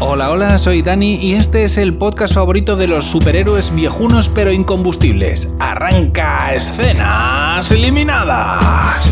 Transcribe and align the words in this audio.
Hola, 0.00 0.30
hola, 0.30 0.58
soy 0.58 0.82
Dani 0.82 1.16
y 1.16 1.34
este 1.34 1.64
es 1.64 1.76
el 1.76 1.92
podcast 1.92 2.32
favorito 2.32 2.76
de 2.76 2.86
los 2.86 3.04
superhéroes 3.06 3.74
viejunos 3.74 4.28
pero 4.28 4.52
incombustibles. 4.52 5.52
Arranca 5.58 6.54
escenas 6.54 7.72
eliminadas. 7.72 9.04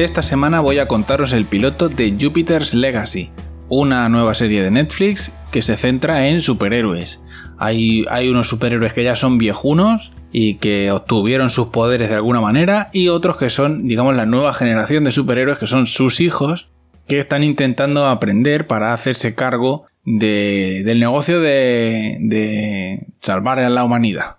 Esta 0.00 0.22
semana 0.22 0.60
voy 0.60 0.78
a 0.78 0.88
contaros 0.88 1.34
el 1.34 1.44
piloto 1.44 1.90
de 1.90 2.16
Jupiter's 2.18 2.72
Legacy, 2.72 3.28
una 3.68 4.08
nueva 4.08 4.34
serie 4.34 4.62
de 4.62 4.70
Netflix 4.70 5.36
que 5.52 5.60
se 5.60 5.76
centra 5.76 6.28
en 6.28 6.40
superhéroes. 6.40 7.22
Hay, 7.58 8.06
unos 8.30 8.48
superhéroes 8.48 8.94
que 8.94 9.04
ya 9.04 9.14
son 9.14 9.36
viejunos 9.36 10.10
y 10.32 10.54
que 10.54 10.90
obtuvieron 10.90 11.50
sus 11.50 11.66
poderes 11.66 12.08
de 12.08 12.14
alguna 12.14 12.40
manera 12.40 12.88
y 12.94 13.08
otros 13.08 13.36
que 13.36 13.50
son, 13.50 13.86
digamos, 13.88 14.16
la 14.16 14.24
nueva 14.24 14.54
generación 14.54 15.04
de 15.04 15.12
superhéroes 15.12 15.58
que 15.58 15.66
son 15.66 15.86
sus 15.86 16.22
hijos 16.22 16.70
que 17.06 17.20
están 17.20 17.44
intentando 17.44 18.06
aprender 18.06 18.66
para 18.66 18.94
hacerse 18.94 19.34
cargo 19.34 19.84
del 20.06 20.98
negocio 20.98 21.42
de, 21.42 22.16
de 22.22 23.06
salvar 23.20 23.58
a 23.58 23.68
la 23.68 23.84
humanidad. 23.84 24.38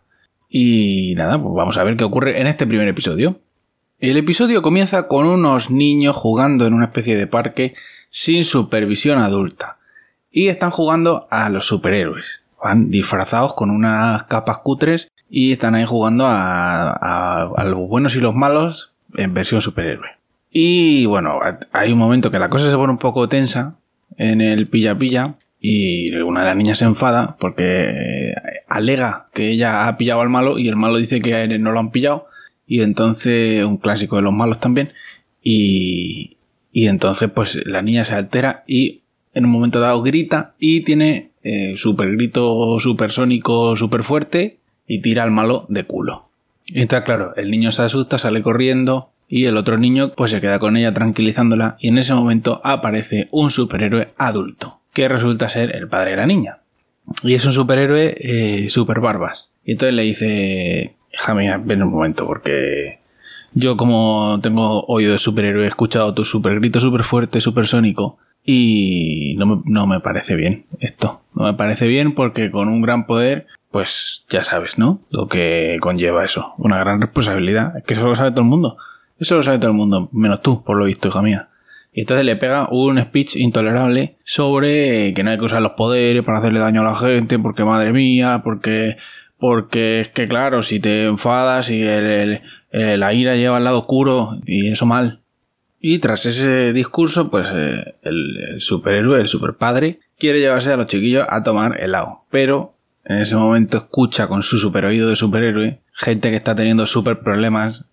Y 0.49 1.13
nada, 1.17 1.39
pues 1.39 1.53
vamos 1.53 1.77
a 1.77 1.83
ver 1.83 1.97
qué 1.97 2.03
ocurre 2.03 2.41
en 2.41 2.47
este 2.47 2.65
primer 2.65 2.87
episodio. 2.87 3.41
El 4.01 4.17
episodio 4.17 4.63
comienza 4.63 5.07
con 5.07 5.27
unos 5.27 5.69
niños 5.69 6.17
jugando 6.17 6.65
en 6.65 6.73
una 6.73 6.85
especie 6.85 7.15
de 7.15 7.27
parque 7.27 7.75
sin 8.09 8.43
supervisión 8.43 9.19
adulta. 9.19 9.77
Y 10.31 10.47
están 10.47 10.71
jugando 10.71 11.27
a 11.29 11.51
los 11.51 11.67
superhéroes. 11.67 12.43
Van 12.63 12.89
disfrazados 12.89 13.53
con 13.53 13.69
unas 13.69 14.23
capas 14.23 14.57
cutres 14.57 15.11
y 15.29 15.51
están 15.51 15.75
ahí 15.75 15.85
jugando 15.85 16.25
a, 16.27 17.63
los 17.63 17.87
buenos 17.87 18.15
y 18.15 18.21
los 18.21 18.33
malos 18.33 18.91
en 19.17 19.35
versión 19.35 19.61
superhéroe. 19.61 20.09
Y 20.49 21.05
bueno, 21.05 21.39
hay 21.71 21.91
un 21.91 21.99
momento 21.99 22.31
que 22.31 22.39
la 22.39 22.49
cosa 22.49 22.71
se 22.71 22.77
pone 22.77 22.93
un 22.93 22.97
poco 22.97 23.29
tensa 23.29 23.75
en 24.17 24.41
el 24.41 24.67
pilla 24.67 24.97
pilla 24.97 25.35
y 25.59 26.11
una 26.15 26.39
de 26.39 26.47
las 26.47 26.57
niñas 26.57 26.79
se 26.79 26.85
enfada 26.85 27.37
porque 27.39 28.33
alega 28.67 29.27
que 29.31 29.51
ella 29.51 29.87
ha 29.87 29.95
pillado 29.97 30.21
al 30.21 30.29
malo 30.29 30.57
y 30.57 30.69
el 30.69 30.75
malo 30.75 30.97
dice 30.97 31.21
que 31.21 31.47
no 31.59 31.71
lo 31.71 31.79
han 31.79 31.91
pillado 31.91 32.31
y 32.71 32.83
entonces 32.83 33.65
un 33.65 33.75
clásico 33.75 34.15
de 34.15 34.21
los 34.21 34.33
malos 34.33 34.61
también 34.61 34.93
y, 35.43 36.37
y 36.71 36.87
entonces 36.87 37.29
pues 37.29 37.59
la 37.65 37.81
niña 37.81 38.05
se 38.05 38.15
altera 38.15 38.63
y 38.65 39.01
en 39.33 39.43
un 39.43 39.51
momento 39.51 39.81
dado 39.81 40.01
grita 40.01 40.53
y 40.57 40.79
tiene 40.85 41.31
eh, 41.43 41.73
super 41.75 42.09
grito 42.13 42.79
supersónico 42.79 43.75
super 43.75 44.03
fuerte 44.03 44.59
y 44.87 44.99
tira 44.99 45.23
al 45.23 45.31
malo 45.31 45.65
de 45.67 45.83
culo. 45.83 46.29
Y 46.65 46.79
entonces 46.79 47.03
claro, 47.03 47.35
el 47.35 47.51
niño 47.51 47.73
se 47.73 47.81
asusta, 47.81 48.17
sale 48.17 48.41
corriendo 48.41 49.09
y 49.27 49.47
el 49.47 49.57
otro 49.57 49.77
niño 49.77 50.13
pues 50.13 50.31
se 50.31 50.39
queda 50.39 50.57
con 50.57 50.77
ella 50.77 50.93
tranquilizándola 50.93 51.75
y 51.77 51.89
en 51.89 51.97
ese 51.97 52.13
momento 52.13 52.61
aparece 52.63 53.27
un 53.31 53.51
superhéroe 53.51 54.13
adulto 54.17 54.79
que 54.93 55.09
resulta 55.09 55.49
ser 55.49 55.75
el 55.75 55.89
padre 55.89 56.11
de 56.11 56.17
la 56.17 56.25
niña. 56.25 56.59
Y 57.21 57.33
es 57.33 57.43
un 57.43 57.51
superhéroe 57.51 58.15
eh, 58.17 58.69
super 58.69 59.01
barbas. 59.01 59.51
Y 59.65 59.73
entonces 59.73 59.93
le 59.93 60.03
dice, 60.03 60.95
déjame 61.21 61.57
ven 61.57 61.83
un 61.83 61.91
momento, 61.91 62.25
porque 62.25 62.99
yo 63.53 63.77
como 63.77 64.39
tengo 64.41 64.85
oído 64.85 65.13
de 65.13 65.19
superhéroe 65.19 65.65
he 65.65 65.67
escuchado 65.67 66.13
tu 66.13 66.25
super 66.25 66.55
grito 66.55 66.79
super 66.79 67.03
fuerte, 67.03 67.41
super 67.41 67.67
sónico, 67.67 68.17
y 68.43 69.35
no 69.37 69.45
me, 69.45 69.61
no 69.65 69.85
me 69.85 69.99
parece 69.99 70.35
bien 70.35 70.65
esto. 70.79 71.21
No 71.35 71.45
me 71.45 71.53
parece 71.53 71.87
bien 71.87 72.13
porque 72.13 72.49
con 72.49 72.69
un 72.69 72.81
gran 72.81 73.05
poder, 73.05 73.45
pues 73.69 74.25
ya 74.29 74.43
sabes, 74.43 74.79
¿no? 74.79 74.99
Lo 75.11 75.27
que 75.27 75.77
conlleva 75.79 76.25
eso. 76.25 76.53
Una 76.57 76.79
gran 76.79 76.99
responsabilidad. 77.01 77.77
Es 77.77 77.83
que 77.83 77.93
eso 77.93 78.07
lo 78.07 78.15
sabe 78.15 78.31
todo 78.31 78.41
el 78.41 78.49
mundo. 78.49 78.77
Eso 79.19 79.35
lo 79.35 79.43
sabe 79.43 79.59
todo 79.59 79.69
el 79.69 79.77
mundo, 79.77 80.09
menos 80.11 80.41
tú, 80.41 80.63
por 80.63 80.75
lo 80.77 80.85
visto, 80.85 81.09
hija 81.09 81.21
mía. 81.21 81.49
Y 81.93 82.01
entonces 82.01 82.25
le 82.25 82.37
pega 82.37 82.67
un 82.71 82.99
speech 82.99 83.35
intolerable 83.35 84.17
sobre 84.23 85.13
que 85.13 85.23
no 85.23 85.29
hay 85.29 85.37
que 85.37 85.45
usar 85.45 85.61
los 85.61 85.73
poderes 85.73 86.23
para 86.23 86.39
hacerle 86.39 86.59
daño 86.59 86.81
a 86.81 86.85
la 86.85 86.95
gente, 86.95 87.37
porque 87.37 87.63
madre 87.63 87.91
mía, 87.91 88.41
porque 88.43 88.97
porque 89.41 90.01
es 90.01 90.09
que 90.09 90.27
claro, 90.27 90.61
si 90.61 90.79
te 90.79 91.05
enfadas 91.05 91.71
y 91.71 91.81
el, 91.81 92.41
la 92.71 93.11
ira 93.11 93.35
lleva 93.35 93.57
al 93.57 93.63
lado 93.63 93.79
oscuro 93.79 94.37
y 94.45 94.67
eso 94.67 94.85
mal. 94.85 95.21
Y 95.79 95.97
tras 95.97 96.27
ese 96.27 96.73
discurso, 96.73 97.31
pues 97.31 97.51
eh, 97.51 97.95
el, 98.03 98.61
superhéroe, 98.61 99.19
el 99.19 99.27
superpadre, 99.27 99.99
quiere 100.19 100.39
llevarse 100.39 100.71
a 100.71 100.77
los 100.77 100.85
chiquillos 100.85 101.25
a 101.27 101.41
tomar 101.41 101.81
helado. 101.81 102.23
Pero 102.29 102.75
en 103.03 103.17
ese 103.17 103.35
momento 103.35 103.77
escucha 103.77 104.27
con 104.27 104.43
su 104.43 104.59
super 104.59 104.85
oído 104.85 105.09
de 105.09 105.15
superhéroe 105.15 105.79
gente 105.91 106.29
que 106.29 106.35
está 106.35 106.53
teniendo 106.53 106.85
super 106.85 107.21
problemas 107.21 107.85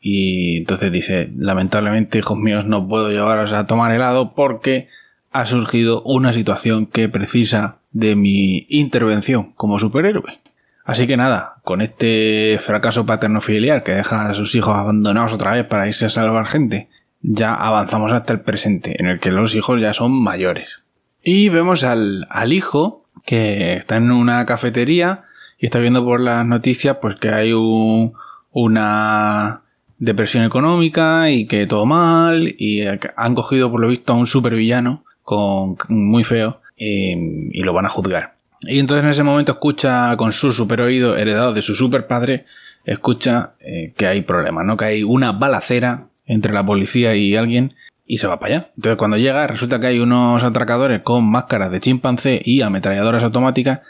y 0.00 0.56
entonces 0.56 0.90
dice, 0.90 1.30
lamentablemente, 1.36 2.18
hijos 2.18 2.36
míos, 2.36 2.64
no 2.64 2.88
puedo 2.88 3.12
llevaros 3.12 3.52
a 3.52 3.68
tomar 3.68 3.94
helado 3.94 4.34
porque 4.34 4.88
ha 5.30 5.46
surgido 5.46 6.02
una 6.02 6.32
situación 6.32 6.86
que 6.86 7.08
precisa 7.08 7.78
de 7.92 8.16
mi 8.16 8.66
intervención 8.68 9.52
como 9.52 9.78
superhéroe. 9.78 10.40
Así 10.86 11.08
que 11.08 11.16
nada, 11.16 11.56
con 11.64 11.80
este 11.80 12.58
fracaso 12.60 13.04
paterno-filial 13.04 13.82
que 13.82 13.92
deja 13.92 14.28
a 14.28 14.34
sus 14.34 14.54
hijos 14.54 14.76
abandonados 14.76 15.32
otra 15.32 15.52
vez 15.52 15.64
para 15.64 15.88
irse 15.88 16.06
a 16.06 16.10
salvar 16.10 16.46
gente, 16.46 16.88
ya 17.22 17.54
avanzamos 17.54 18.12
hasta 18.12 18.32
el 18.32 18.40
presente, 18.40 18.94
en 19.00 19.08
el 19.08 19.18
que 19.18 19.32
los 19.32 19.56
hijos 19.56 19.80
ya 19.80 19.92
son 19.92 20.12
mayores. 20.12 20.84
Y 21.24 21.48
vemos 21.48 21.82
al, 21.82 22.28
al 22.30 22.52
hijo 22.52 23.04
que 23.24 23.74
está 23.74 23.96
en 23.96 24.12
una 24.12 24.46
cafetería 24.46 25.24
y 25.58 25.66
está 25.66 25.80
viendo 25.80 26.04
por 26.04 26.20
las 26.20 26.46
noticias 26.46 26.98
pues 27.02 27.16
que 27.16 27.30
hay 27.30 27.52
un, 27.52 28.12
una 28.52 29.62
depresión 29.98 30.44
económica 30.44 31.30
y 31.30 31.48
que 31.48 31.66
todo 31.66 31.84
mal 31.84 32.54
y 32.58 32.82
han 32.86 33.34
cogido 33.34 33.72
por 33.72 33.80
lo 33.80 33.88
visto 33.88 34.12
a 34.12 34.16
un 34.16 34.28
supervillano 34.28 35.04
con 35.22 35.76
muy 35.88 36.22
feo 36.22 36.60
eh, 36.76 37.16
y 37.50 37.62
lo 37.64 37.72
van 37.72 37.86
a 37.86 37.90
juzgar. 37.90 38.35
Y 38.62 38.78
entonces 38.78 39.04
en 39.04 39.10
ese 39.10 39.22
momento 39.22 39.52
escucha 39.52 40.16
con 40.16 40.32
su 40.32 40.52
super 40.52 40.80
oído 40.80 41.16
heredado 41.16 41.52
de 41.52 41.62
su 41.62 41.74
super 41.74 42.06
padre, 42.06 42.46
escucha 42.84 43.54
eh, 43.60 43.92
que 43.96 44.06
hay 44.06 44.22
problemas, 44.22 44.64
¿no? 44.64 44.76
Que 44.76 44.86
hay 44.86 45.02
una 45.02 45.32
balacera 45.32 46.08
entre 46.24 46.52
la 46.52 46.64
policía 46.64 47.14
y 47.14 47.36
alguien 47.36 47.74
y 48.06 48.18
se 48.18 48.26
va 48.26 48.38
para 48.38 48.54
allá. 48.54 48.70
Entonces 48.76 48.96
cuando 48.96 49.16
llega 49.16 49.46
resulta 49.46 49.80
que 49.80 49.88
hay 49.88 49.98
unos 49.98 50.42
atracadores 50.42 51.02
con 51.02 51.30
máscaras 51.30 51.70
de 51.70 51.80
chimpancé 51.80 52.40
y 52.44 52.62
ametralladoras 52.62 53.24
automáticas 53.24 53.80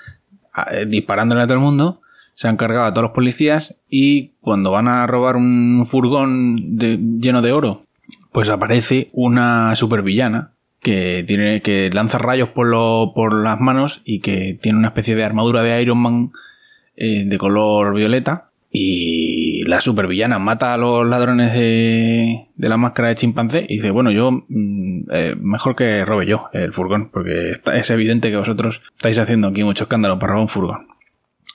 eh, 0.73 0.87
disparándole 0.87 1.43
a 1.43 1.47
todo 1.47 1.55
el 1.55 1.65
mundo. 1.65 2.01
Se 2.35 2.49
han 2.49 2.59
cargado 2.59 2.85
a 2.85 2.93
todos 2.93 3.05
los 3.05 3.15
policías 3.15 3.77
y 3.89 4.33
cuando 4.41 4.71
van 4.71 4.89
a 4.89 5.07
robar 5.07 5.37
un 5.37 5.87
furgón 5.89 6.79
lleno 7.19 7.41
de 7.41 7.53
oro, 7.53 7.85
pues 8.31 8.51
aparece 8.51 9.09
una 9.13 9.75
supervillana 9.75 10.53
que 10.87 11.25
tiene 11.27 11.63
que 11.63 11.91
lanza 11.93 12.17
rayos 12.17 12.51
por, 12.51 12.69
lo, 12.69 13.11
por 13.13 13.35
las 13.43 13.59
manos 13.59 14.03
y 14.05 14.21
que 14.21 14.55
tiene 14.55 14.79
una 14.79 14.87
especie 14.87 15.17
de 15.17 15.25
armadura 15.25 15.61
de 15.61 15.83
Iron 15.83 15.99
Man 15.99 16.31
eh, 16.97 17.25
de 17.25 17.39
color 17.39 17.93
violeta 17.93 18.51
y 18.71 19.65
la 19.65 19.81
supervillana 19.81 20.39
mata 20.39 20.75
a 20.75 20.77
los 20.77 21.05
ladrones 21.05 21.55
de, 21.55 22.47
de 22.55 22.69
la 22.69 22.77
máscara 22.77 23.09
de 23.09 23.17
chimpancé 23.17 23.67
y 23.69 23.79
dice, 23.79 23.91
bueno, 23.91 24.13
yo 24.13 24.31
mm, 24.31 25.11
eh, 25.11 25.35
mejor 25.37 25.75
que 25.75 26.05
robe 26.05 26.25
yo 26.25 26.51
el 26.53 26.73
furgón, 26.73 27.11
porque 27.11 27.55
es 27.75 27.91
evidente 27.91 28.31
que 28.31 28.37
vosotros 28.37 28.81
estáis 28.95 29.19
haciendo 29.19 29.49
aquí 29.49 29.65
mucho 29.65 29.85
escándalo 29.85 30.21
para 30.21 30.35
robar 30.35 30.43
un 30.45 30.49
furgón. 30.49 30.87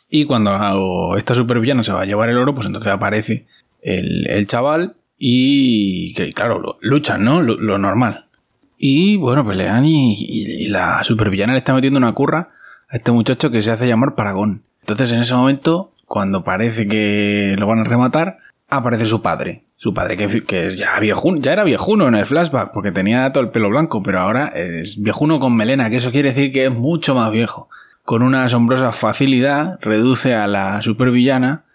Y 0.09 0.25
cuando 0.25 1.15
esta 1.15 1.35
supervillana 1.35 1.83
se 1.83 1.93
va 1.93 2.01
a 2.01 2.05
llevar 2.05 2.29
el 2.29 2.37
oro, 2.37 2.53
pues 2.53 2.67
entonces 2.67 2.91
aparece 2.91 3.47
el, 3.81 4.45
chaval 4.45 4.97
y, 5.17 6.13
que, 6.15 6.33
claro, 6.33 6.75
luchan, 6.81 7.23
¿no? 7.23 7.41
lo 7.41 7.77
normal. 7.77 8.25
Y 8.83 9.15
bueno, 9.17 9.47
pelean 9.47 9.85
y, 9.85 10.67
la 10.69 11.03
supervillana 11.03 11.53
le 11.53 11.59
está 11.59 11.71
metiendo 11.71 11.99
una 11.99 12.13
curra 12.13 12.49
a 12.89 12.97
este 12.97 13.11
muchacho 13.11 13.51
que 13.51 13.61
se 13.61 13.69
hace 13.69 13.87
llamar 13.87 14.15
Paragón. 14.15 14.63
Entonces 14.79 15.11
en 15.11 15.19
ese 15.19 15.35
momento, 15.35 15.93
cuando 16.07 16.43
parece 16.43 16.87
que 16.87 17.53
lo 17.59 17.67
van 17.67 17.77
a 17.77 17.83
rematar, 17.83 18.39
aparece 18.69 19.05
su 19.05 19.21
padre. 19.21 19.65
Su 19.77 19.93
padre 19.93 20.17
que, 20.17 20.43
que 20.45 20.71
ya, 20.71 20.99
viejuno, 20.99 21.39
ya 21.39 21.53
era 21.53 21.63
viejuno 21.63 22.07
en 22.07 22.15
el 22.15 22.25
flashback, 22.25 22.71
porque 22.73 22.91
tenía 22.91 23.31
todo 23.31 23.43
el 23.43 23.51
pelo 23.51 23.69
blanco, 23.69 24.01
pero 24.01 24.19
ahora 24.19 24.47
es 24.47 24.99
viejuno 24.99 25.39
con 25.39 25.55
melena, 25.55 25.91
que 25.91 25.97
eso 25.97 26.11
quiere 26.11 26.29
decir 26.29 26.51
que 26.51 26.65
es 26.65 26.73
mucho 26.73 27.13
más 27.13 27.31
viejo. 27.31 27.69
Con 28.03 28.23
una 28.23 28.45
asombrosa 28.45 28.91
facilidad 28.93 29.77
reduce 29.81 30.33
a 30.33 30.47
la 30.47 30.81
supervillana, 30.81 31.65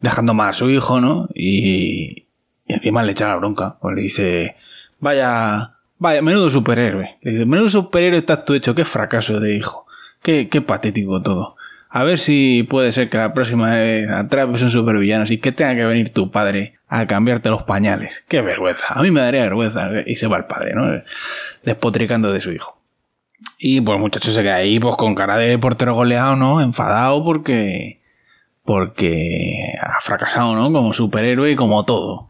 dejando 0.00 0.32
mal 0.32 0.48
a 0.48 0.54
su 0.54 0.70
hijo, 0.70 1.02
¿no? 1.02 1.28
Y, 1.34 2.24
y 2.66 2.72
encima 2.72 3.02
le 3.02 3.12
echa 3.12 3.28
la 3.28 3.36
bronca, 3.36 3.76
pues 3.82 3.96
le 3.96 4.00
dice, 4.00 4.56
vaya, 4.98 5.73
Vaya, 5.98 6.22
menudo 6.22 6.50
superhéroe. 6.50 7.18
Le 7.22 7.30
dice, 7.32 7.46
menudo 7.46 7.70
superhéroe 7.70 8.18
estás 8.18 8.44
tú 8.44 8.54
hecho. 8.54 8.74
Qué 8.74 8.84
fracaso 8.84 9.40
de 9.40 9.56
hijo. 9.56 9.86
Qué, 10.22 10.48
qué 10.48 10.60
patético 10.60 11.22
todo. 11.22 11.56
A 11.88 12.02
ver 12.02 12.18
si 12.18 12.66
puede 12.68 12.90
ser 12.90 13.08
que 13.08 13.18
la 13.18 13.32
próxima 13.32 13.70
vez 13.70 14.10
atrapes 14.10 14.62
un 14.62 14.70
supervillano 14.70 15.24
y 15.28 15.38
que 15.38 15.52
tenga 15.52 15.76
que 15.76 15.84
venir 15.84 16.10
tu 16.10 16.28
padre 16.32 16.74
a 16.88 17.06
cambiarte 17.06 17.50
los 17.50 17.62
pañales. 17.62 18.24
Qué 18.26 18.40
vergüenza. 18.40 18.86
A 18.88 19.00
mí 19.00 19.12
me 19.12 19.20
daría 19.20 19.42
vergüenza. 19.42 19.88
Y 20.04 20.16
se 20.16 20.26
va 20.26 20.38
el 20.38 20.46
padre, 20.46 20.74
¿no? 20.74 20.90
Despotricando 21.62 22.32
de 22.32 22.40
su 22.40 22.50
hijo. 22.50 22.80
Y 23.60 23.80
pues 23.80 24.00
muchacho 24.00 24.32
se 24.32 24.42
queda 24.42 24.56
ahí 24.56 24.80
pues 24.80 24.96
con 24.96 25.14
cara 25.14 25.36
de 25.36 25.56
portero 25.56 25.94
goleado, 25.94 26.34
¿no? 26.34 26.60
Enfadado 26.60 27.24
porque... 27.24 28.00
Porque 28.64 29.62
ha 29.80 30.00
fracasado, 30.00 30.56
¿no? 30.56 30.72
Como 30.72 30.92
superhéroe 30.92 31.52
y 31.52 31.56
como 31.56 31.84
todo. 31.84 32.28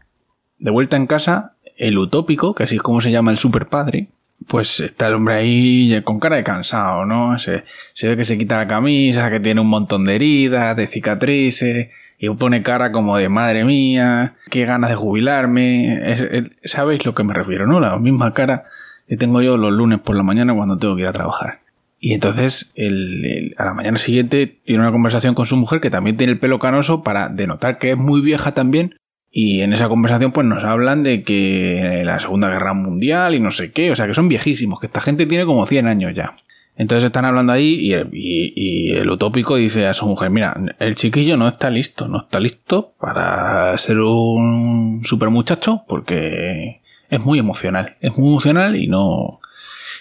De 0.59 0.69
vuelta 0.69 0.95
en 0.95 1.07
casa, 1.07 1.54
el 1.77 1.97
utópico, 1.97 2.53
que 2.53 2.63
así 2.63 2.75
es 2.75 2.81
como 2.81 3.01
se 3.01 3.11
llama 3.11 3.31
el 3.31 3.37
superpadre, 3.37 4.07
pues 4.47 4.79
está 4.79 5.07
el 5.07 5.15
hombre 5.15 5.35
ahí 5.35 6.01
con 6.03 6.19
cara 6.19 6.35
de 6.35 6.43
cansado, 6.43 7.05
¿no? 7.05 7.37
Se, 7.39 7.63
ve 8.03 8.17
que 8.17 8.25
se 8.25 8.37
quita 8.37 8.57
la 8.57 8.67
camisa, 8.67 9.29
que 9.31 9.39
tiene 9.39 9.61
un 9.61 9.69
montón 9.69 10.05
de 10.05 10.15
heridas, 10.15 10.75
de 10.75 10.87
cicatrices, 10.87 11.89
y 12.19 12.29
pone 12.29 12.63
cara 12.63 12.91
como 12.91 13.17
de 13.17 13.29
madre 13.29 13.65
mía, 13.65 14.35
qué 14.49 14.65
ganas 14.65 14.89
de 14.89 14.95
jubilarme. 14.95 16.51
¿Sabéis 16.63 17.05
lo 17.05 17.13
que 17.13 17.23
me 17.23 17.33
refiero, 17.33 17.65
no? 17.65 17.79
La 17.79 17.97
misma 17.97 18.33
cara 18.33 18.65
que 19.07 19.17
tengo 19.17 19.41
yo 19.41 19.57
los 19.57 19.73
lunes 19.73 19.99
por 19.99 20.15
la 20.15 20.23
mañana 20.23 20.53
cuando 20.53 20.77
tengo 20.77 20.95
que 20.95 21.01
ir 21.01 21.07
a 21.07 21.13
trabajar. 21.13 21.59
Y 21.99 22.13
entonces, 22.13 22.71
el, 22.75 23.55
a 23.57 23.65
la 23.65 23.73
mañana 23.73 23.97
siguiente, 23.97 24.59
tiene 24.63 24.83
una 24.83 24.91
conversación 24.91 25.33
con 25.33 25.45
su 25.45 25.57
mujer 25.57 25.81
que 25.81 25.89
también 25.89 26.17
tiene 26.17 26.33
el 26.33 26.39
pelo 26.39 26.59
canoso 26.59 27.03
para 27.03 27.29
denotar 27.29 27.79
que 27.79 27.91
es 27.91 27.97
muy 27.97 28.21
vieja 28.21 28.53
también 28.53 28.95
y 29.37 29.63
en 29.63 29.73
esa 29.73 29.89
conversación 29.89 30.31
pues 30.31 30.47
nos 30.47 30.63
hablan 30.63 31.03
de 31.03 31.21
que 31.23 32.03
la 32.05 32.21
Segunda 32.21 32.47
Guerra 32.47 32.73
Mundial 32.73 33.35
y 33.35 33.41
no 33.41 33.51
sé 33.51 33.69
qué, 33.73 33.91
o 33.91 33.95
sea 33.97 34.07
que 34.07 34.13
son 34.13 34.29
viejísimos, 34.29 34.79
que 34.79 34.85
esta 34.85 35.01
gente 35.01 35.25
tiene 35.25 35.43
como 35.45 35.65
100 35.65 35.87
años 35.87 36.13
ya. 36.15 36.37
Entonces 36.77 37.03
están 37.03 37.25
hablando 37.25 37.51
ahí 37.51 37.93
y 38.13 38.93
el, 38.93 39.09
utópico 39.09 39.57
dice 39.57 39.87
a 39.87 39.93
su 39.93 40.07
mujer, 40.07 40.29
mira, 40.29 40.55
el 40.79 40.95
chiquillo 40.95 41.35
no 41.35 41.49
está 41.49 41.69
listo, 41.69 42.07
no 42.07 42.21
está 42.21 42.39
listo 42.39 42.93
para 42.97 43.77
ser 43.77 43.99
un 43.99 45.01
super 45.03 45.29
muchacho 45.29 45.83
porque 45.85 46.81
es 47.09 47.19
muy 47.19 47.37
emocional, 47.37 47.97
es 47.99 48.17
muy 48.17 48.29
emocional 48.29 48.77
y 48.77 48.87
no... 48.87 49.41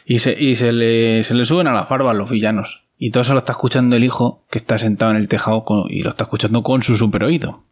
Y 0.07 0.21
se, 0.21 0.41
y 0.41 0.55
se, 0.55 0.71
le, 0.71 1.25
se 1.25 1.35
le 1.35 1.45
suben 1.45 1.67
a 1.67 1.73
las 1.73 1.89
barbas 1.89 2.15
los 2.15 2.31
villanos. 2.31 2.85
Y 2.99 3.11
todo 3.11 3.23
eso 3.23 3.33
lo 3.33 3.41
está 3.41 3.55
escuchando 3.55 3.97
el 3.97 4.05
hijo 4.05 4.45
que 4.49 4.59
está 4.59 4.79
sentado 4.79 5.11
en 5.11 5.17
el 5.17 5.27
tejado 5.27 5.65
y 5.89 6.03
lo 6.03 6.11
está 6.11 6.23
escuchando 6.23 6.63
con 6.63 6.85
su 6.85 6.97
super 6.97 7.25
oído. 7.25 7.65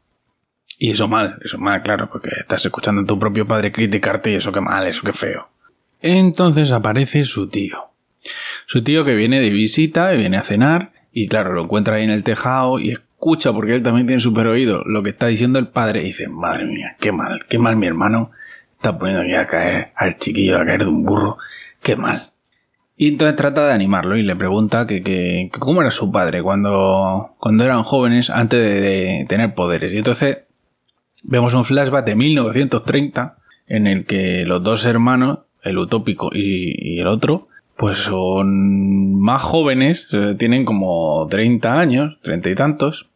Y 0.82 0.90
eso 0.90 1.06
mal, 1.06 1.38
eso 1.44 1.58
mal, 1.58 1.80
claro, 1.80 2.10
porque 2.10 2.30
estás 2.40 2.66
escuchando 2.66 3.02
a 3.02 3.06
tu 3.06 3.16
propio 3.16 3.46
padre 3.46 3.70
criticarte 3.70 4.32
y 4.32 4.34
eso 4.34 4.50
qué 4.50 4.60
mal, 4.60 4.84
eso 4.88 5.02
qué 5.04 5.12
feo. 5.12 5.48
Entonces 6.00 6.72
aparece 6.72 7.24
su 7.24 7.48
tío. 7.48 7.92
Su 8.66 8.82
tío 8.82 9.04
que 9.04 9.14
viene 9.14 9.38
de 9.38 9.50
visita, 9.50 10.10
viene 10.10 10.38
a 10.38 10.42
cenar, 10.42 10.90
y 11.12 11.28
claro, 11.28 11.52
lo 11.52 11.62
encuentra 11.62 11.94
ahí 11.94 12.02
en 12.02 12.10
el 12.10 12.24
tejado 12.24 12.80
y 12.80 12.90
escucha, 12.90 13.52
porque 13.52 13.76
él 13.76 13.84
también 13.84 14.08
tiene 14.08 14.20
super 14.20 14.48
oído, 14.48 14.82
lo 14.84 15.04
que 15.04 15.10
está 15.10 15.28
diciendo 15.28 15.60
el 15.60 15.68
padre, 15.68 16.02
y 16.02 16.06
dice, 16.06 16.26
madre 16.26 16.64
mía, 16.64 16.96
qué 16.98 17.12
mal, 17.12 17.44
qué 17.48 17.60
mal 17.60 17.76
mi 17.76 17.86
hermano 17.86 18.32
está 18.74 18.98
poniendo 18.98 19.22
aquí 19.22 19.34
a 19.34 19.46
caer 19.46 19.92
al 19.94 20.16
chiquillo, 20.16 20.58
a 20.58 20.64
caer 20.64 20.80
de 20.80 20.88
un 20.88 21.04
burro, 21.04 21.38
qué 21.80 21.94
mal. 21.94 22.32
Y 22.96 23.06
entonces 23.06 23.36
trata 23.36 23.68
de 23.68 23.72
animarlo 23.72 24.16
y 24.16 24.24
le 24.24 24.34
pregunta 24.34 24.88
que, 24.88 25.04
que, 25.04 25.48
cómo 25.60 25.80
era 25.80 25.92
su 25.92 26.10
padre 26.10 26.42
cuando, 26.42 27.36
cuando 27.38 27.62
eran 27.62 27.84
jóvenes 27.84 28.30
antes 28.30 28.60
de 28.60 29.26
tener 29.28 29.54
poderes. 29.54 29.92
Y 29.92 29.98
entonces 29.98 30.38
vemos 31.24 31.54
un 31.54 31.64
flashback 31.64 32.06
de 32.06 32.14
1930 32.14 33.36
en 33.66 33.86
el 33.86 34.04
que 34.04 34.44
los 34.44 34.62
dos 34.62 34.84
hermanos, 34.84 35.40
el 35.62 35.78
utópico 35.78 36.30
y, 36.32 36.98
el 36.98 37.06
otro, 37.06 37.48
pues 37.76 37.96
son 37.96 39.18
más 39.20 39.42
jóvenes, 39.42 40.08
eh, 40.12 40.34
tienen 40.38 40.64
como 40.64 41.26
30 41.30 41.78
años, 41.78 42.18
30 42.22 42.50
y 42.50 42.54
tantos, 42.54 43.06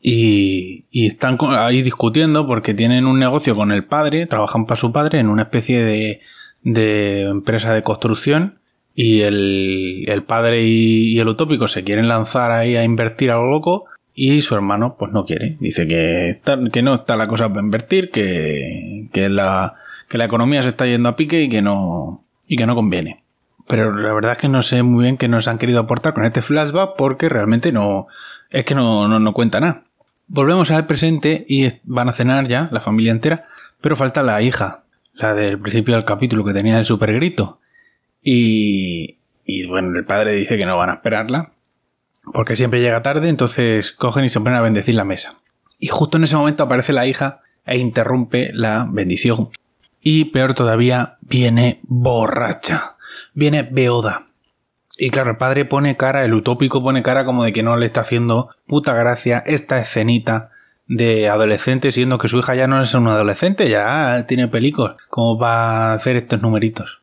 y, 0.00 0.84
están 0.92 1.38
ahí 1.58 1.82
discutiendo 1.82 2.46
porque 2.46 2.74
tienen 2.74 3.06
un 3.06 3.18
negocio 3.18 3.56
con 3.56 3.72
el 3.72 3.84
padre, 3.84 4.26
trabajan 4.26 4.66
para 4.66 4.80
su 4.80 4.92
padre 4.92 5.18
en 5.18 5.28
una 5.28 5.42
especie 5.42 5.82
de, 5.82 6.20
empresa 6.62 7.74
de 7.74 7.82
construcción 7.82 8.58
y 8.94 9.20
el, 9.22 10.04
el 10.06 10.22
padre 10.22 10.62
y, 10.62 11.14
y, 11.14 11.18
el 11.18 11.28
utópico 11.28 11.66
se 11.66 11.84
quieren 11.84 12.08
lanzar 12.08 12.50
ahí 12.52 12.76
a 12.76 12.84
invertir 12.84 13.30
a 13.30 13.36
lo 13.36 13.50
loco 13.50 13.86
y 14.18 14.40
su 14.40 14.54
hermano 14.54 14.96
pues 14.98 15.12
no 15.12 15.26
quiere. 15.26 15.58
Dice 15.60 15.86
que, 15.86 16.40
que 16.72 16.82
no 16.82 16.94
está 16.94 17.16
la 17.16 17.28
cosa 17.28 17.50
para 17.50 17.60
invertir, 17.60 18.10
que, 18.10 19.08
que, 19.12 19.28
la, 19.28 19.74
que 20.08 20.16
la 20.16 20.24
economía 20.24 20.62
se 20.62 20.70
está 20.70 20.86
yendo 20.86 21.10
a 21.10 21.16
pique 21.16 21.42
y 21.42 21.50
que 21.50 21.60
no, 21.60 22.24
y 22.48 22.56
que 22.56 22.66
no 22.66 22.74
conviene. 22.74 23.22
Pero 23.68 23.94
la 23.94 24.14
verdad 24.14 24.32
es 24.32 24.38
que 24.38 24.48
no 24.48 24.62
sé 24.62 24.82
muy 24.82 25.02
bien 25.02 25.18
qué 25.18 25.28
nos 25.28 25.48
han 25.48 25.58
querido 25.58 25.80
aportar 25.80 26.14
con 26.14 26.24
este 26.24 26.40
flashback 26.40 26.96
porque 26.96 27.28
realmente 27.28 27.72
no, 27.72 28.06
es 28.50 28.64
que 28.64 28.74
no, 28.74 29.06
no, 29.06 29.18
no 29.18 29.34
cuenta 29.34 29.60
nada. 29.60 29.82
Volvemos 30.28 30.70
al 30.70 30.86
presente 30.86 31.44
y 31.46 31.68
van 31.84 32.08
a 32.08 32.14
cenar 32.14 32.48
ya, 32.48 32.70
la 32.72 32.80
familia 32.80 33.12
entera, 33.12 33.44
pero 33.82 33.96
falta 33.96 34.22
la 34.22 34.40
hija, 34.40 34.84
la 35.12 35.34
del 35.34 35.58
principio 35.58 35.94
del 35.94 36.06
capítulo 36.06 36.42
que 36.42 36.54
tenía 36.54 36.78
el 36.78 36.86
super 36.86 37.12
grito. 37.12 37.60
Y, 38.24 39.18
y 39.44 39.66
bueno, 39.66 39.96
el 39.98 40.06
padre 40.06 40.34
dice 40.34 40.56
que 40.56 40.64
no 40.64 40.78
van 40.78 40.88
a 40.88 40.94
esperarla, 40.94 41.50
porque 42.32 42.56
siempre 42.56 42.80
llega 42.80 43.02
tarde, 43.02 43.28
entonces 43.28 43.92
cogen 43.92 44.24
y 44.24 44.28
se 44.28 44.40
ponen 44.40 44.54
a 44.54 44.60
bendecir 44.60 44.94
la 44.94 45.04
mesa. 45.04 45.36
Y 45.78 45.88
justo 45.88 46.16
en 46.16 46.24
ese 46.24 46.36
momento 46.36 46.64
aparece 46.64 46.92
la 46.92 47.06
hija 47.06 47.40
e 47.64 47.78
interrumpe 47.78 48.50
la 48.52 48.86
bendición. 48.88 49.48
Y 50.00 50.26
peor 50.26 50.54
todavía, 50.54 51.16
viene 51.22 51.80
borracha. 51.82 52.96
Viene 53.34 53.62
beoda. 53.62 54.26
Y 54.98 55.10
claro, 55.10 55.32
el 55.32 55.36
padre 55.36 55.64
pone 55.64 55.96
cara, 55.96 56.24
el 56.24 56.32
utópico 56.32 56.82
pone 56.82 57.02
cara 57.02 57.24
como 57.24 57.44
de 57.44 57.52
que 57.52 57.62
no 57.62 57.76
le 57.76 57.86
está 57.86 58.00
haciendo 58.00 58.50
puta 58.66 58.94
gracia 58.94 59.42
esta 59.46 59.78
escenita 59.78 60.50
de 60.86 61.28
adolescente, 61.28 61.92
siendo 61.92 62.18
que 62.18 62.28
su 62.28 62.38
hija 62.38 62.54
ya 62.54 62.66
no 62.66 62.80
es 62.80 62.94
un 62.94 63.08
adolescente, 63.08 63.68
ya 63.68 64.24
tiene 64.26 64.48
pelicos, 64.48 64.92
como 65.10 65.38
va 65.38 65.90
a 65.90 65.94
hacer 65.94 66.16
estos 66.16 66.40
numeritos. 66.40 67.02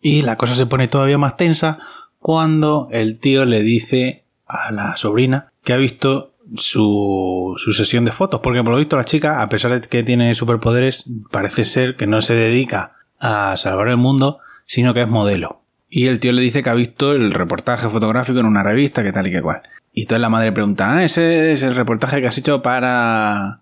Y 0.00 0.22
la 0.22 0.36
cosa 0.36 0.54
se 0.54 0.66
pone 0.66 0.86
todavía 0.86 1.18
más 1.18 1.36
tensa 1.36 1.78
cuando 2.18 2.88
el 2.92 3.18
tío 3.18 3.46
le 3.46 3.62
dice 3.62 4.23
a 4.46 4.72
la 4.72 4.96
sobrina 4.96 5.52
que 5.62 5.72
ha 5.72 5.76
visto 5.76 6.34
su, 6.56 7.54
su 7.56 7.72
sesión 7.72 8.04
de 8.04 8.12
fotos, 8.12 8.40
porque 8.42 8.62
por 8.62 8.72
lo 8.72 8.78
visto 8.78 8.96
la 8.96 9.04
chica, 9.04 9.42
a 9.42 9.48
pesar 9.48 9.80
de 9.80 9.88
que 9.88 10.02
tiene 10.02 10.34
superpoderes, 10.34 11.04
parece 11.30 11.64
ser 11.64 11.96
que 11.96 12.06
no 12.06 12.20
se 12.20 12.34
dedica 12.34 12.92
a 13.18 13.56
salvar 13.56 13.88
el 13.88 13.96
mundo, 13.96 14.38
sino 14.66 14.94
que 14.94 15.02
es 15.02 15.08
modelo. 15.08 15.60
Y 15.88 16.06
el 16.06 16.18
tío 16.18 16.32
le 16.32 16.42
dice 16.42 16.62
que 16.62 16.70
ha 16.70 16.74
visto 16.74 17.12
el 17.12 17.32
reportaje 17.32 17.88
fotográfico 17.88 18.40
en 18.40 18.46
una 18.46 18.62
revista, 18.62 19.02
que 19.02 19.12
tal 19.12 19.28
y 19.28 19.30
que 19.30 19.42
cual. 19.42 19.62
Y 19.92 20.02
entonces 20.02 20.20
la 20.20 20.28
madre 20.28 20.52
pregunta, 20.52 20.92
ah, 20.92 21.04
ese 21.04 21.52
es 21.52 21.62
el 21.62 21.76
reportaje 21.76 22.20
que 22.20 22.26
has 22.26 22.36
hecho 22.36 22.62
para, 22.62 23.60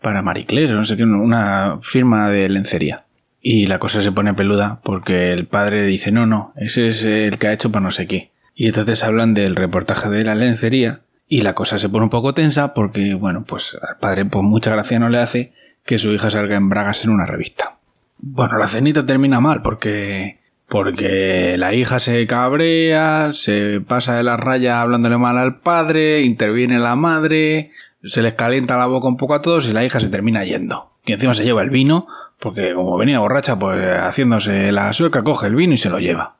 para 0.00 0.22
Marie 0.22 0.46
Claire, 0.46 0.72
no 0.72 0.84
sé 0.86 0.96
qué, 0.96 1.04
una 1.04 1.78
firma 1.82 2.30
de 2.30 2.48
lencería. 2.48 3.04
Y 3.42 3.66
la 3.66 3.78
cosa 3.78 4.00
se 4.00 4.12
pone 4.12 4.32
peluda 4.32 4.80
porque 4.82 5.32
el 5.32 5.46
padre 5.46 5.84
dice, 5.84 6.10
no, 6.10 6.24
no, 6.24 6.54
ese 6.56 6.86
es 6.86 7.04
el 7.04 7.38
que 7.38 7.48
ha 7.48 7.52
hecho 7.52 7.70
para 7.70 7.84
no 7.84 7.90
sé 7.90 8.06
qué. 8.06 8.30
Y 8.54 8.68
entonces 8.68 9.02
hablan 9.02 9.34
del 9.34 9.56
reportaje 9.56 10.08
de 10.08 10.24
la 10.24 10.34
lencería 10.34 11.00
y 11.28 11.42
la 11.42 11.54
cosa 11.54 11.78
se 11.78 11.88
pone 11.88 12.04
un 12.04 12.10
poco 12.10 12.34
tensa 12.34 12.74
porque, 12.74 13.14
bueno, 13.14 13.44
pues 13.44 13.76
al 13.80 13.98
padre 13.98 14.24
pues 14.24 14.44
mucha 14.44 14.70
gracia 14.70 14.98
no 14.98 15.08
le 15.08 15.18
hace 15.18 15.52
que 15.84 15.98
su 15.98 16.12
hija 16.12 16.30
salga 16.30 16.56
en 16.56 16.68
bragas 16.68 17.04
en 17.04 17.10
una 17.10 17.26
revista. 17.26 17.78
Bueno, 18.18 18.56
la 18.58 18.68
cenita 18.68 19.04
termina 19.04 19.40
mal 19.40 19.62
porque 19.62 20.38
porque 20.68 21.56
la 21.58 21.74
hija 21.74 22.00
se 22.00 22.26
cabrea, 22.26 23.30
se 23.32 23.80
pasa 23.80 24.16
de 24.16 24.22
la 24.22 24.36
raya 24.36 24.80
hablándole 24.80 25.18
mal 25.18 25.38
al 25.38 25.60
padre, 25.60 26.22
interviene 26.22 26.78
la 26.78 26.96
madre, 26.96 27.70
se 28.02 28.22
les 28.22 28.34
calienta 28.34 28.78
la 28.78 28.86
boca 28.86 29.08
un 29.08 29.16
poco 29.16 29.34
a 29.34 29.42
todos 29.42 29.68
y 29.68 29.72
la 29.72 29.84
hija 29.84 30.00
se 30.00 30.08
termina 30.08 30.44
yendo. 30.44 30.90
Y 31.04 31.12
encima 31.12 31.34
se 31.34 31.44
lleva 31.44 31.62
el 31.62 31.70
vino, 31.70 32.06
porque 32.40 32.74
como 32.74 32.96
venía 32.96 33.20
borracha, 33.20 33.58
pues 33.58 33.80
haciéndose 34.00 34.72
la 34.72 34.92
sueca, 34.92 35.22
coge 35.22 35.48
el 35.48 35.54
vino 35.54 35.74
y 35.74 35.78
se 35.78 35.90
lo 35.90 35.98
lleva. 35.98 36.36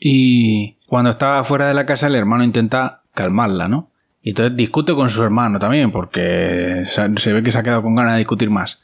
Y 0.00 0.73
cuando 0.86 1.10
está 1.10 1.42
fuera 1.44 1.68
de 1.68 1.74
la 1.74 1.86
casa, 1.86 2.06
el 2.06 2.14
hermano 2.14 2.44
intenta 2.44 3.02
calmarla, 3.14 3.68
¿no? 3.68 3.90
Y 4.22 4.30
entonces 4.30 4.56
discute 4.56 4.94
con 4.94 5.10
su 5.10 5.22
hermano 5.22 5.58
también, 5.58 5.90
porque 5.90 6.84
se 6.86 7.32
ve 7.32 7.42
que 7.42 7.52
se 7.52 7.58
ha 7.58 7.62
quedado 7.62 7.82
con 7.82 7.94
ganas 7.94 8.12
de 8.12 8.18
discutir 8.18 8.50
más. 8.50 8.82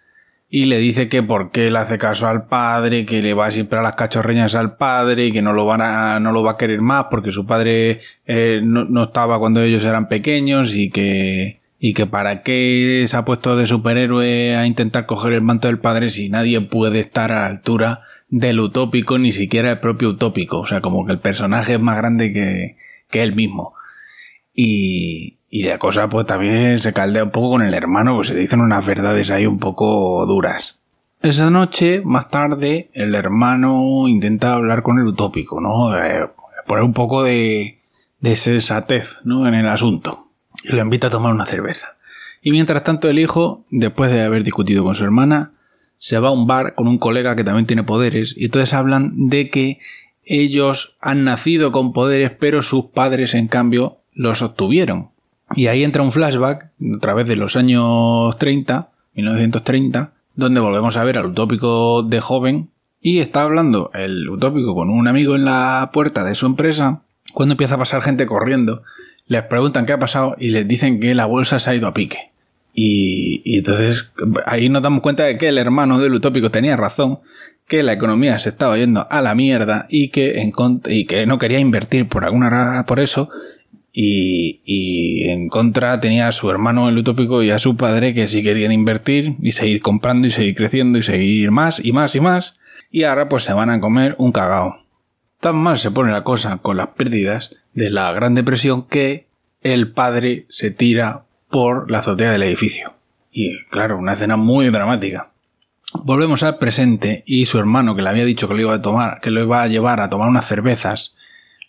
Y 0.52 0.64
le 0.64 0.78
dice 0.78 1.09
que 1.09 1.23
por 1.23 1.50
qué 1.50 1.71
le 1.71 1.78
hace 1.78 1.97
caso 1.97 2.26
al 2.26 2.47
padre, 2.47 3.07
que 3.07 3.23
le 3.23 3.35
va 3.35 3.50
siempre 3.50 3.78
a 3.78 3.83
las 3.83 3.95
cachorreñas 3.95 4.54
al 4.54 4.76
padre, 4.76 5.26
y 5.26 5.33
que 5.33 5.42
no 5.42 5.52
lo, 5.52 5.64
van 5.64 5.80
a, 5.80 6.21
no 6.21 6.33
lo 6.33 6.42
va 6.42 6.52
a 6.52 6.57
querer 6.57 6.80
más 6.80 7.07
porque 7.11 7.30
su 7.30 7.47
padre 7.47 8.00
eh, 8.26 8.61
no, 8.62 8.85
no, 8.85 9.04
estaba 9.04 9.38
cuando 9.38 9.62
ellos 9.62 9.85
eran 9.85 10.09
pequeños 10.09 10.75
y 10.75 10.90
que, 10.90 11.61
y 11.78 11.95
que 11.95 12.07
para 12.07 12.42
qué 12.42 13.04
se 13.07 13.16
ha 13.16 13.25
puesto 13.25 13.57
de 13.57 13.66
superhéroe 13.66 14.57
a 14.57 14.66
intentar 14.66 15.07
coger 15.07 15.35
el 15.35 15.42
manto 15.42 15.69
del 15.69 15.78
padre 15.78 16.11
si 16.11 16.28
nadie 16.28 16.61
puede 16.61 17.00
estar 17.00 17.30
a 17.30 17.42
la 17.42 17.47
altura 17.47 18.02
del 18.30 18.60
utópico, 18.60 19.18
ni 19.18 19.32
siquiera 19.32 19.70
el 19.72 19.80
propio 19.80 20.10
utópico. 20.10 20.60
O 20.60 20.66
sea, 20.66 20.80
como 20.80 21.04
que 21.04 21.12
el 21.12 21.18
personaje 21.18 21.75
es 21.75 21.80
más 21.80 21.96
grande 21.96 22.32
que, 22.32 22.76
que 23.10 23.22
él 23.22 23.34
mismo. 23.34 23.75
Y, 24.54 25.38
y 25.50 25.64
la 25.64 25.78
cosa 25.78 26.08
pues 26.08 26.26
también 26.26 26.78
se 26.78 26.92
caldea 26.92 27.25
un 27.25 27.30
poco 27.30 27.50
con 27.50 27.62
el 27.62 27.75
hermano, 27.75 28.16
pues 28.16 28.28
se 28.28 28.37
dicen 28.37 28.60
unas 28.60 28.87
verdades 28.87 29.30
ahí 29.30 29.46
un 29.46 29.58
poco 29.58 30.25
duras. 30.26 30.78
Esa 31.22 31.50
noche, 31.50 32.00
más 32.04 32.28
tarde, 32.30 32.88
el 32.94 33.14
hermano 33.14 34.08
intenta 34.08 34.54
hablar 34.54 34.82
con 34.82 34.99
el 34.99 35.06
utópico, 35.06 35.60
¿no? 35.60 35.94
Eh, 35.96 36.26
poner 36.66 36.84
un 36.84 36.94
poco 36.94 37.22
de, 37.22 37.80
de 38.20 38.37
sensatez, 38.37 39.18
¿no? 39.25 39.46
En 39.46 39.54
el 39.54 39.68
asunto. 39.68 40.30
y 40.64 40.72
lo 40.72 40.80
invita 40.80 41.08
a 41.08 41.10
tomar 41.10 41.34
una 41.34 41.46
cerveza. 41.46 41.96
Y 42.42 42.52
mientras 42.52 42.84
tanto 42.84 43.08
el 43.08 43.18
hijo, 43.18 43.64
después 43.70 44.10
de 44.10 44.22
haber 44.22 44.44
discutido 44.44 44.82
con 44.82 44.94
su 44.94 45.04
hermana, 45.04 45.52
se 46.00 46.19
va 46.19 46.28
a 46.28 46.33
un 46.33 46.47
bar 46.47 46.75
con 46.75 46.88
un 46.88 46.99
colega 46.99 47.37
que 47.37 47.45
también 47.45 47.66
tiene 47.66 47.85
poderes 47.85 48.35
y 48.37 48.47
entonces 48.47 48.73
hablan 48.73 49.28
de 49.28 49.50
que 49.50 49.78
ellos 50.25 50.97
han 51.00 51.25
nacido 51.25 51.73
con 51.73 51.92
poderes 51.92 52.33
pero 52.40 52.62
sus 52.62 52.87
padres 52.87 53.35
en 53.35 53.47
cambio 53.47 53.99
los 54.14 54.42
obtuvieron. 54.42 55.11
Y 55.54 55.66
ahí 55.66 55.85
entra 55.85 56.02
un 56.02 56.11
flashback 56.11 56.71
a 56.97 57.00
través 57.00 57.28
de 57.28 57.37
los 57.37 57.54
años 57.57 58.37
30, 58.38 58.88
1930, 59.14 60.12
donde 60.37 60.61
volvemos 60.61 60.97
a 60.97 61.04
ver 61.04 61.19
al 61.19 61.26
utópico 61.26 62.02
de 62.02 62.21
joven 62.21 62.71
y 63.00 63.19
está 63.19 63.42
hablando 63.42 63.90
el 63.92 64.28
utópico 64.28 64.75
con 64.75 64.88
un 64.88 65.07
amigo 65.07 65.35
en 65.35 65.45
la 65.45 65.90
puerta 65.92 66.25
de 66.25 66.35
su 66.35 66.47
empresa 66.47 67.02
cuando 67.35 67.54
empieza 67.54 67.75
a 67.75 67.78
pasar 67.78 68.00
gente 68.00 68.26
corriendo. 68.26 68.83
Les 69.26 69.42
preguntan 69.42 69.85
qué 69.85 69.92
ha 69.92 69.99
pasado 69.99 70.35
y 70.38 70.49
les 70.49 70.66
dicen 70.66 70.99
que 70.99 71.14
la 71.14 71.26
bolsa 71.26 71.59
se 71.59 71.71
ha 71.71 71.75
ido 71.75 71.88
a 71.88 71.95
pique. 71.95 72.29
Y, 72.82 73.58
entonces 73.58 74.10
ahí 74.46 74.70
nos 74.70 74.80
damos 74.80 75.02
cuenta 75.02 75.25
de 75.25 75.37
que 75.37 75.49
el 75.49 75.58
hermano 75.58 75.99
del 75.99 76.14
utópico 76.14 76.50
tenía 76.50 76.78
razón, 76.78 77.18
que 77.68 77.82
la 77.82 77.92
economía 77.92 78.38
se 78.38 78.49
estaba 78.49 78.78
yendo 78.78 79.06
a 79.10 79.20
la 79.20 79.34
mierda 79.34 79.84
y 79.90 80.08
que, 80.08 80.40
en, 80.40 80.50
y 80.87 81.04
que 81.04 81.26
no 81.26 81.38
quería 81.38 81.58
invertir 81.58 82.08
por 82.08 82.25
alguna 82.25 82.87
por 82.87 82.99
eso. 82.99 83.28
Y, 83.92 84.62
y, 84.64 85.28
en 85.28 85.50
contra 85.50 86.00
tenía 86.00 86.28
a 86.28 86.32
su 86.32 86.49
hermano 86.49 86.88
el 86.88 86.96
utópico 86.96 87.42
y 87.42 87.50
a 87.50 87.58
su 87.58 87.76
padre 87.76 88.14
que 88.14 88.28
sí 88.28 88.42
querían 88.42 88.72
invertir 88.72 89.37
y 89.42 89.52
seguir 89.52 89.82
comprando 89.82 90.26
y 90.26 90.30
seguir 90.30 90.54
creciendo 90.54 90.96
y 90.96 91.02
seguir 91.02 91.50
más 91.50 91.84
y 91.84 91.92
más 91.92 92.16
y 92.16 92.20
más. 92.20 92.56
Y 92.90 93.02
ahora 93.02 93.28
pues 93.28 93.44
se 93.44 93.52
van 93.52 93.68
a 93.68 93.78
comer 93.78 94.14
un 94.16 94.32
cagao. 94.32 94.75
Tan 95.38 95.56
mal 95.56 95.78
se 95.78 95.90
pone 95.90 96.12
la 96.12 96.25
cosa 96.25 96.56
con 96.62 96.78
las 96.78 96.88
pérdidas 96.88 97.54
de 97.75 97.90
la 97.90 98.10
Gran 98.12 98.34
Depresión 98.34 98.87
que 98.87 99.26
el 99.60 99.92
padre 99.92 100.46
se 100.49 100.70
tira 100.70 101.25
por 101.50 101.90
la 101.90 101.99
azotea 101.99 102.33
del 102.33 102.42
edificio. 102.45 102.95
Y 103.33 103.64
claro, 103.66 103.99
una 103.99 104.14
escena 104.14 104.37
muy 104.37 104.71
dramática. 104.71 105.33
Volvemos 105.92 106.42
al 106.42 106.59
presente 106.59 107.25
y 107.26 107.47
su 107.47 107.59
hermano 107.59 107.97
que 107.97 108.02
le 108.02 108.09
había 108.09 108.25
dicho 108.25 108.49
que 108.49 108.54
lo 108.54 108.61
iba 108.61 108.75
a 108.75 108.83
tomar, 108.83 109.21
que 109.21 109.30
lo 109.30 109.42
iba 109.42 109.62
a 109.62 109.66
llevar 109.66 110.00
a 110.00 110.09
tomar 110.09 110.28
unas 110.28 110.47
cervezas, 110.47 111.16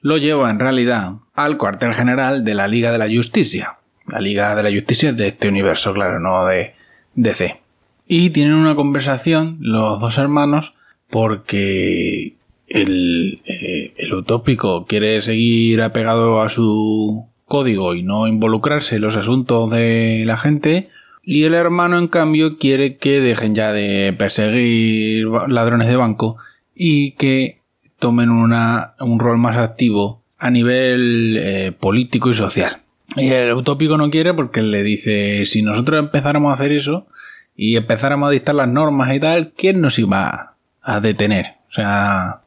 lo 0.02 0.18
lleva 0.18 0.50
en 0.50 0.60
realidad 0.60 1.14
al 1.34 1.58
cuartel 1.58 1.94
general 1.94 2.44
de 2.44 2.56
la 2.56 2.68
Liga 2.68 2.92
de 2.92 2.98
la 2.98 3.10
Justicia. 3.10 3.78
La 4.08 4.20
Liga 4.20 4.56
de 4.56 4.64
la 4.64 4.72
Justicia 4.72 5.14
de 5.14 5.30
este 5.30 5.48
universo, 5.48 5.94
claro, 5.94 6.20
no 6.20 6.46
de 6.46 6.76
DC. 7.16 7.62
Y 8.08 8.30
tienen 8.32 8.56
una 8.56 8.76
conversación 8.76 9.58
los 9.62 10.00
dos 10.00 10.18
hermanos 10.18 10.76
porque 11.10 12.36
el, 12.68 13.42
eh, 13.46 13.94
el 13.98 14.14
utópico 14.14 14.86
quiere 14.86 15.22
seguir 15.22 15.82
apegado 15.82 16.42
a 16.42 16.50
su 16.50 17.31
código 17.52 17.94
y 17.96 18.02
no 18.02 18.28
involucrarse 18.28 18.96
en 18.96 19.02
los 19.02 19.18
asuntos 19.18 19.70
de 19.70 20.24
la 20.26 20.38
gente. 20.38 20.88
Y 21.22 21.44
el 21.44 21.54
hermano, 21.54 22.00
en 22.00 22.08
cambio, 22.08 22.58
quiere 22.58 22.96
que 22.96 23.20
dejen 23.20 23.54
ya 23.56 23.74
de 23.74 24.16
perseguir 24.18 25.28
ladrones 25.50 25.90
de 25.90 25.98
banco 25.98 26.38
y 26.74 27.12
que 27.12 27.60
tomen 28.00 28.30
una, 28.30 28.94
un 29.02 29.20
rol 29.20 29.38
más 29.38 29.58
activo 29.58 30.22
a 30.40 30.50
nivel 30.50 31.38
eh, 31.42 31.74
político 31.78 32.30
y 32.30 32.36
social. 32.36 32.84
Y 33.18 33.28
el 33.32 33.52
utópico 33.52 33.98
no 33.98 34.10
quiere 34.10 34.34
porque 34.34 34.62
le 34.62 34.82
dice, 34.82 35.46
si 35.46 35.62
nosotros 35.62 36.00
empezáramos 36.00 36.52
a 36.52 36.54
hacer 36.54 36.72
eso 36.72 37.08
y 37.54 37.76
empezáramos 37.76 38.30
a 38.30 38.32
dictar 38.32 38.56
las 38.56 38.70
normas 38.70 39.14
y 39.14 39.20
tal, 39.20 39.52
¿quién 39.58 39.82
nos 39.82 40.00
iba 40.00 40.56
a 40.82 41.00
detener? 41.02 41.58
O 41.70 41.74
sea, 41.74 42.44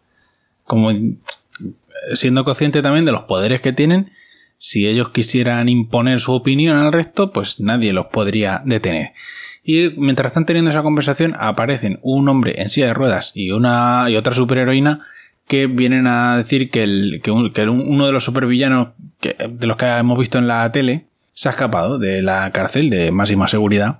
como 0.64 0.92
siendo 2.14 2.42
consciente 2.42 2.80
también 2.80 3.04
de 3.04 3.12
los 3.12 3.24
poderes 3.24 3.60
que 3.60 3.74
tienen 3.74 4.10
si 4.66 4.86
ellos 4.86 5.10
quisieran 5.10 5.68
imponer 5.68 6.20
su 6.20 6.32
opinión 6.32 6.78
al 6.78 6.90
resto, 6.90 7.32
pues 7.32 7.60
nadie 7.60 7.92
los 7.92 8.06
podría 8.06 8.62
detener. 8.64 9.12
Y 9.62 9.90
mientras 9.98 10.28
están 10.28 10.46
teniendo 10.46 10.70
esa 10.70 10.82
conversación, 10.82 11.34
aparecen 11.38 11.98
un 12.00 12.30
hombre 12.30 12.62
en 12.62 12.70
silla 12.70 12.86
de 12.86 12.94
ruedas 12.94 13.30
y 13.34 13.50
una 13.50 14.06
y 14.08 14.16
otra 14.16 14.32
superheroína 14.32 15.00
que 15.46 15.66
vienen 15.66 16.06
a 16.06 16.38
decir 16.38 16.70
que, 16.70 16.82
el, 16.82 17.20
que, 17.22 17.30
uno 17.30 18.06
de 18.06 18.12
los 18.12 18.24
supervillanos 18.24 18.88
que, 19.20 19.36
de 19.50 19.66
los 19.66 19.76
que 19.76 19.84
hemos 19.84 20.18
visto 20.18 20.38
en 20.38 20.48
la 20.48 20.72
tele 20.72 21.08
se 21.34 21.50
ha 21.50 21.52
escapado 21.52 21.98
de 21.98 22.22
la 22.22 22.50
cárcel 22.50 22.88
de 22.88 23.10
máxima 23.10 23.48
seguridad. 23.48 23.98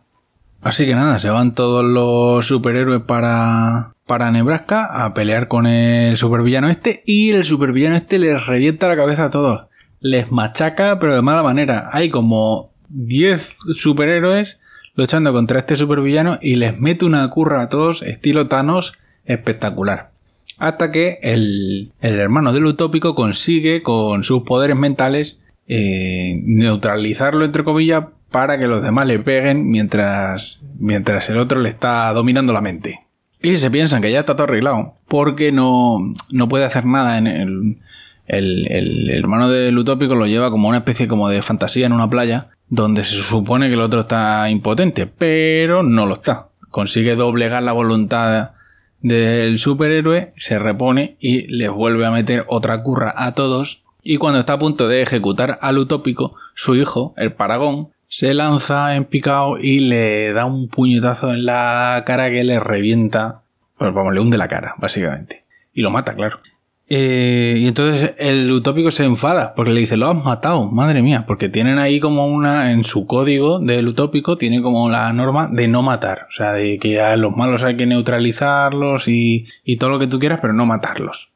Así 0.63 0.87
que 0.87 0.95
nada, 0.95 1.19
se 1.19 1.29
van 1.29 1.55
todos 1.55 1.85
los 1.85 2.47
superhéroes 2.47 3.03
para, 3.03 3.93
para 4.07 4.31
Nebraska 4.31 4.87
a 5.05 5.13
pelear 5.13 5.47
con 5.47 5.67
el 5.67 6.17
supervillano 6.17 6.71
este 6.71 7.03
y 7.05 7.33
el 7.33 7.45
supervillano 7.45 7.97
este 7.97 8.19
les 8.19 8.47
revienta 8.47 8.89
la 8.89 8.97
cabeza 8.97 9.27
a 9.27 9.31
todos 9.31 9.67
les 10.05 10.31
machaca, 10.31 10.99
pero 11.01 11.15
de 11.15 11.23
mala 11.23 11.43
manera. 11.43 11.89
Hay 11.91 12.11
como 12.11 12.71
10 12.91 13.57
superhéroes 13.75 14.61
luchando 14.95 15.33
contra 15.33 15.61
este 15.61 15.77
supervillano 15.77 16.39
y 16.43 16.57
les 16.57 16.79
mete 16.79 17.07
una 17.07 17.27
curra 17.31 17.63
a 17.63 17.69
todos, 17.71 18.03
estilo 18.03 18.47
Thanos, 18.47 18.99
espectacular. 19.25 20.11
Hasta 20.59 20.93
que 20.93 21.19
el, 21.23 21.91
hermano 22.01 22.53
del 22.53 22.67
utópico 22.67 23.15
consigue 23.15 23.83
con 23.83 24.25
sus 24.25 24.43
poderes 24.43 24.77
mentales 24.77 25.41
eh, 25.67 26.39
neutralizarlo, 26.45 27.47
entre 27.47 27.65
comillas, 27.65 28.05
para 28.31 28.59
que 28.59 28.67
los 28.67 28.83
demás 28.83 29.07
le 29.07 29.19
peguen 29.21 29.71
mientras, 29.71 30.61
mientras 30.79 31.31
el 31.31 31.39
otro 31.39 31.61
le 31.61 31.71
está 31.71 32.13
dominando 32.13 32.53
la 32.53 32.61
mente. 32.61 33.01
Y 33.41 33.57
se 33.57 33.71
piensan 33.71 34.03
que 34.03 34.13
ya 34.13 34.21
está 34.21 34.35
todo 34.35 34.45
arreglado, 34.45 34.97
porque 35.09 35.51
no, 35.51 35.97
no 36.31 36.47
puede 36.47 36.67
hacer 36.67 36.85
nada 36.85 37.17
en 37.17 37.27
el, 37.27 37.79
el, 38.27 39.11
hermano 39.11 39.49
del 39.49 39.77
utópico 39.77 40.15
lo 40.15 40.27
lleva 40.27 40.51
como 40.51 40.69
una 40.69 40.79
especie 40.79 41.09
como 41.09 41.29
de 41.29 41.43
fantasía 41.43 41.87
en 41.87 41.93
una 41.93 42.09
playa 42.09 42.49
donde 42.69 43.03
se 43.03 43.17
supone 43.17 43.69
que 43.69 43.75
el 43.75 43.81
otro 43.81 44.01
está 44.01 44.49
impotente, 44.51 45.07
pero 45.07 45.83
no 45.83 46.07
lo 46.07 46.15
está. 46.15 46.49
Consigue 46.71 47.15
doblegar 47.15 47.63
la 47.63 47.73
voluntad 47.73 48.53
del 49.01 49.59
superhéroe, 49.59 50.33
se 50.37 50.59
repone 50.59 51.17
y 51.21 51.47
les 51.47 51.71
vuelve 51.71 52.07
a 52.07 52.11
meter 52.11 52.45
otra 52.49 52.83
curra 52.83 53.13
a 53.17 53.35
todos. 53.35 53.85
Y 54.03 54.17
cuando 54.17 54.41
está 54.41 54.55
a 54.55 54.59
punto 54.59 54.89
de 54.89 55.03
ejecutar 55.03 55.59
al 55.61 55.79
utópico, 55.79 56.35
su 56.55 56.75
hijo, 56.75 57.15
el 57.17 57.33
Paragón, 57.33 57.91
se 58.09 58.35
lanza 58.35 58.97
en 58.97 59.05
picado 59.05 59.59
y 59.59 59.81
le 59.81 60.33
da 60.33 60.47
un 60.47 60.69
puñetazo 60.69 61.33
en 61.33 61.45
la 61.47 62.03
cara 62.07 62.31
que 62.31 62.45
le 62.45 62.61
revienta. 62.61 63.43
Pues 63.79 63.93
vamos, 63.93 64.15
le 64.15 64.21
hunde 64.21 64.39
la 64.39 64.49
cara, 64.49 64.75
básicamente. 64.79 65.45
Y 65.73 65.83
lo 65.83 65.91
mata, 65.91 66.15
claro. 66.15 66.39
Eh, 66.87 67.61
y 67.61 67.67
entonces 67.67 68.15
el 68.19 68.51
utópico 68.53 68.91
se 68.91 69.05
enfada 69.05 69.55
porque 69.55 69.73
le 69.73 69.81
dice, 69.81 69.97
lo 69.97 70.09
has 70.09 70.23
matado, 70.23 70.71
madre 70.71 71.01
mía, 71.03 71.25
porque 71.27 71.49
tienen 71.49 71.79
ahí 71.79 71.99
como 71.99 72.27
una, 72.27 72.73
en 72.73 72.85
su 72.85 73.07
código 73.07 73.59
del 73.59 73.89
utópico, 73.89 74.37
tiene 74.37 74.61
como 74.61 74.91
la 74.91 75.13
norma 75.13 75.49
de 75.51 75.67
no 75.67 75.83
matar, 75.83 76.27
o 76.29 76.33
sea, 76.33 76.53
de 76.53 76.79
que 76.79 77.01
a 77.01 77.17
los 77.17 77.35
malos 77.37 77.63
hay 77.63 77.77
que 77.77 77.87
neutralizarlos 77.87 79.09
y, 79.09 79.47
y 79.65 79.77
todo 79.77 79.91
lo 79.91 79.99
que 79.99 80.07
tú 80.07 80.19
quieras, 80.19 80.41
pero 80.43 80.53
no 80.53 80.67
matarlos. 80.67 81.31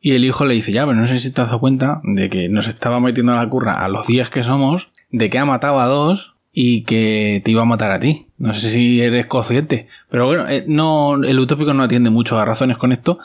Y 0.00 0.12
el 0.12 0.24
hijo 0.24 0.44
le 0.44 0.54
dice, 0.54 0.72
ya, 0.72 0.84
pero 0.84 0.98
no 0.98 1.06
sé 1.06 1.18
si 1.18 1.32
te 1.32 1.40
has 1.40 1.48
dado 1.48 1.60
cuenta 1.60 2.00
de 2.02 2.28
que 2.28 2.48
nos 2.48 2.66
estaba 2.66 2.98
metiendo 2.98 3.34
la 3.34 3.48
curra 3.48 3.84
a 3.84 3.88
los 3.88 4.06
10 4.06 4.30
que 4.30 4.42
somos, 4.42 4.90
de 5.10 5.30
que 5.30 5.38
ha 5.38 5.44
matado 5.44 5.78
a 5.78 5.86
dos 5.86 6.34
y 6.52 6.82
que 6.82 7.40
te 7.44 7.52
iba 7.52 7.62
a 7.62 7.66
matar 7.66 7.92
a 7.92 8.00
ti. 8.00 8.26
No 8.36 8.52
sé 8.52 8.70
si 8.70 9.00
eres 9.00 9.26
consciente. 9.26 9.86
Pero 10.10 10.26
bueno, 10.26 10.48
eh, 10.48 10.64
no, 10.66 11.22
el 11.22 11.38
utópico 11.38 11.72
no 11.72 11.84
atiende 11.84 12.10
mucho 12.10 12.38
a 12.38 12.44
razones 12.44 12.78
con 12.78 12.90
esto 12.90 13.20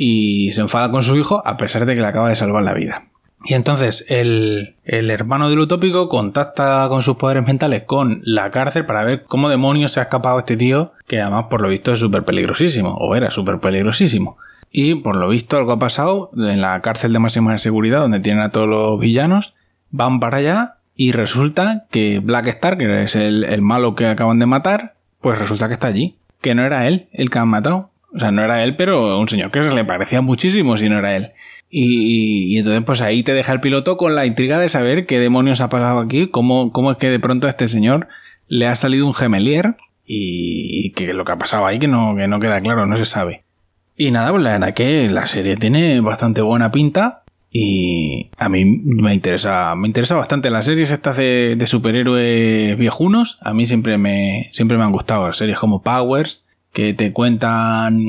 y 0.00 0.52
se 0.52 0.60
enfada 0.60 0.92
con 0.92 1.02
su 1.02 1.16
hijo 1.16 1.42
a 1.44 1.56
pesar 1.56 1.84
de 1.84 1.96
que 1.96 2.00
le 2.00 2.06
acaba 2.06 2.28
de 2.28 2.36
salvar 2.36 2.62
la 2.62 2.72
vida. 2.72 3.08
Y 3.44 3.54
entonces 3.54 4.04
el, 4.08 4.76
hermano 4.84 5.50
del 5.50 5.58
utópico 5.58 6.08
contacta 6.08 6.86
con 6.88 7.02
sus 7.02 7.16
poderes 7.16 7.44
mentales 7.44 7.82
con 7.82 8.20
la 8.22 8.52
cárcel 8.52 8.86
para 8.86 9.02
ver 9.02 9.24
cómo 9.24 9.48
demonios 9.48 9.90
se 9.90 9.98
ha 9.98 10.04
escapado 10.04 10.38
este 10.38 10.56
tío, 10.56 10.92
que 11.08 11.20
además 11.20 11.46
por 11.50 11.60
lo 11.60 11.68
visto 11.68 11.92
es 11.92 11.98
súper 11.98 12.22
peligrosísimo, 12.22 12.94
o 12.94 13.16
era 13.16 13.32
súper 13.32 13.58
peligrosísimo. 13.58 14.38
Y 14.70 14.94
por 14.94 15.16
lo 15.16 15.28
visto 15.28 15.56
algo 15.56 15.72
ha 15.72 15.78
pasado 15.80 16.30
en 16.36 16.60
la 16.60 16.80
cárcel 16.80 17.12
de 17.12 17.18
máxima 17.18 17.58
seguridad 17.58 18.00
donde 18.00 18.20
tienen 18.20 18.42
a 18.42 18.50
todos 18.50 18.68
los 18.68 19.00
villanos, 19.00 19.54
van 19.90 20.20
para 20.20 20.36
allá 20.36 20.76
y 20.94 21.10
resulta 21.10 21.86
que 21.90 22.20
Black 22.20 22.46
Star, 22.46 22.78
que 22.78 23.02
es 23.02 23.16
el, 23.16 23.42
el 23.42 23.62
malo 23.62 23.96
que 23.96 24.06
acaban 24.06 24.38
de 24.38 24.46
matar, 24.46 24.94
pues 25.20 25.40
resulta 25.40 25.66
que 25.66 25.74
está 25.74 25.88
allí, 25.88 26.18
que 26.40 26.54
no 26.54 26.62
era 26.62 26.86
él 26.86 27.08
el 27.12 27.30
que 27.30 27.40
han 27.40 27.48
matado, 27.48 27.90
o 28.14 28.18
sea, 28.18 28.30
no 28.30 28.42
era 28.42 28.64
él, 28.64 28.76
pero 28.76 29.18
un 29.18 29.28
señor 29.28 29.50
que 29.50 29.62
se 29.62 29.74
le 29.74 29.84
parecía 29.84 30.20
muchísimo 30.20 30.76
si 30.76 30.88
no 30.88 30.98
era 30.98 31.16
él. 31.16 31.32
Y, 31.70 32.56
entonces, 32.56 32.82
pues 32.84 33.00
ahí 33.02 33.22
te 33.22 33.34
deja 33.34 33.52
el 33.52 33.60
piloto 33.60 33.96
con 33.98 34.14
la 34.14 34.24
intriga 34.24 34.58
de 34.58 34.70
saber 34.70 35.04
qué 35.06 35.18
demonios 35.18 35.60
ha 35.60 35.68
pasado 35.68 35.98
aquí, 35.98 36.28
cómo, 36.28 36.72
cómo 36.72 36.92
es 36.92 36.96
que 36.96 37.10
de 37.10 37.20
pronto 37.20 37.46
a 37.46 37.50
este 37.50 37.68
señor 37.68 38.08
le 38.46 38.66
ha 38.66 38.74
salido 38.74 39.06
un 39.06 39.14
gemelier 39.14 39.76
y, 40.06 40.90
que 40.92 41.12
lo 41.12 41.26
que 41.26 41.32
ha 41.32 41.38
pasado 41.38 41.66
ahí 41.66 41.78
que 41.78 41.88
no, 41.88 42.16
que 42.16 42.26
no 42.28 42.40
queda 42.40 42.60
claro, 42.60 42.86
no 42.86 42.96
se 42.96 43.04
sabe. 43.04 43.42
Y 43.96 44.10
nada, 44.10 44.30
pues 44.30 44.42
la 44.42 44.52
verdad 44.52 44.74
que 44.74 45.10
la 45.10 45.26
serie 45.26 45.56
tiene 45.56 46.00
bastante 46.00 46.40
buena 46.40 46.70
pinta 46.70 47.24
y 47.50 48.30
a 48.38 48.48
mí 48.48 48.64
me 48.64 49.12
interesa, 49.12 49.74
me 49.74 49.88
interesa 49.88 50.16
bastante. 50.16 50.50
Las 50.50 50.64
series 50.64 50.90
estas 50.90 51.18
de, 51.18 51.56
de 51.58 51.66
superhéroes 51.66 52.78
viejunos, 52.78 53.38
a 53.42 53.52
mí 53.52 53.66
siempre 53.66 53.98
me, 53.98 54.48
siempre 54.52 54.78
me 54.78 54.84
han 54.84 54.92
gustado. 54.92 55.26
Las 55.26 55.36
series 55.36 55.58
como 55.58 55.82
Powers, 55.82 56.44
que 56.72 56.94
te 56.94 57.12
cuentan 57.12 58.00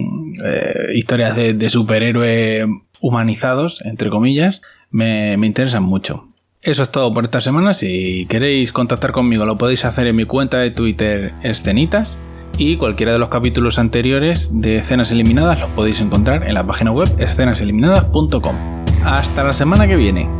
eh, 0.43 0.91
historias 0.93 1.35
de, 1.35 1.69
superhéroes 1.69 2.65
humanizados, 3.01 3.81
entre 3.85 4.09
comillas, 4.09 4.61
me, 4.91 5.33
interesan 5.33 5.83
mucho. 5.83 6.27
Eso 6.61 6.83
es 6.83 6.89
todo 6.89 7.13
por 7.13 7.23
esta 7.23 7.41
semana. 7.41 7.73
Si 7.73 8.25
queréis 8.27 8.71
contactar 8.71 9.11
conmigo 9.11 9.45
lo 9.45 9.57
podéis 9.57 9.85
hacer 9.85 10.07
en 10.07 10.15
mi 10.15 10.25
cuenta 10.25 10.59
de 10.59 10.71
Twitter 10.71 11.33
Escenitas 11.41 12.19
y 12.57 12.75
cualquiera 12.75 13.13
de 13.13 13.19
los 13.19 13.29
capítulos 13.29 13.79
anteriores 13.79 14.49
de 14.53 14.77
Escenas 14.77 15.11
Eliminadas 15.11 15.59
los 15.59 15.69
podéis 15.69 16.01
encontrar 16.01 16.43
en 16.43 16.53
la 16.53 16.67
página 16.67 16.91
web 16.91 17.09
escenaseliminadas.com. 17.17 18.55
Hasta 19.05 19.43
la 19.45 19.53
semana 19.53 19.87
que 19.87 19.95
viene. 19.95 20.38